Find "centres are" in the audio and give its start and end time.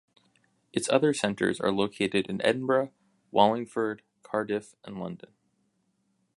1.13-1.71